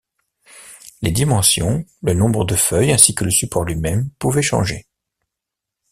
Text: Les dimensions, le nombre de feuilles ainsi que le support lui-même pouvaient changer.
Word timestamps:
Les 1.03 1.11
dimensions, 1.11 1.85
le 2.01 2.15
nombre 2.15 2.43
de 2.43 2.55
feuilles 2.55 2.91
ainsi 2.91 3.13
que 3.13 3.23
le 3.23 3.29
support 3.29 3.65
lui-même 3.65 4.09
pouvaient 4.17 4.41
changer. 4.41 4.87